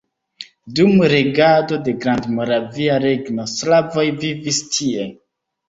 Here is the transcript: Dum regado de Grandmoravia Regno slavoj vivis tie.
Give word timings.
Dum 0.79 1.03
regado 1.13 1.77
de 1.89 1.95
Grandmoravia 2.07 2.97
Regno 3.05 3.47
slavoj 3.55 4.09
vivis 4.27 4.67
tie. 4.75 5.09